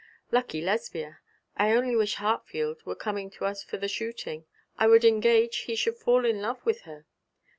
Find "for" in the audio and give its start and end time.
3.61-3.77